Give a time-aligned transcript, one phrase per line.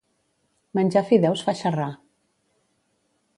[0.79, 1.91] Menjar fideus fa xerrar.